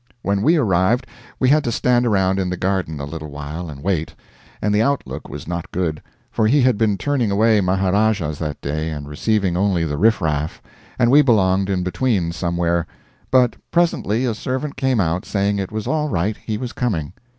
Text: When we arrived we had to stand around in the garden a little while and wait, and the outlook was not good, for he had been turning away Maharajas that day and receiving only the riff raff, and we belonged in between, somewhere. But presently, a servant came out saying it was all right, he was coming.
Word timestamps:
When 0.23 0.41
we 0.41 0.55
arrived 0.55 1.05
we 1.39 1.49
had 1.49 1.63
to 1.63 1.71
stand 1.71 2.07
around 2.07 2.39
in 2.39 2.49
the 2.49 2.57
garden 2.57 2.99
a 2.99 3.05
little 3.05 3.27
while 3.29 3.69
and 3.69 3.83
wait, 3.83 4.15
and 4.59 4.73
the 4.73 4.81
outlook 4.81 5.29
was 5.29 5.47
not 5.47 5.69
good, 5.71 6.01
for 6.31 6.47
he 6.47 6.63
had 6.63 6.75
been 6.75 6.97
turning 6.97 7.29
away 7.29 7.61
Maharajas 7.61 8.39
that 8.39 8.59
day 8.61 8.89
and 8.89 9.07
receiving 9.07 9.55
only 9.55 9.85
the 9.85 9.99
riff 9.99 10.19
raff, 10.19 10.59
and 10.97 11.11
we 11.11 11.21
belonged 11.21 11.69
in 11.69 11.83
between, 11.83 12.31
somewhere. 12.31 12.87
But 13.29 13.55
presently, 13.69 14.25
a 14.25 14.33
servant 14.33 14.75
came 14.75 14.99
out 14.99 15.23
saying 15.23 15.59
it 15.59 15.71
was 15.71 15.85
all 15.85 16.09
right, 16.09 16.35
he 16.35 16.57
was 16.57 16.73
coming. 16.73 17.13